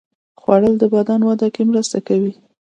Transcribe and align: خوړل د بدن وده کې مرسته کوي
خوړل 0.41 0.73
د 0.79 0.83
بدن 0.93 1.19
وده 1.29 1.47
کې 1.53 1.61
مرسته 1.69 1.97
کوي 2.07 2.33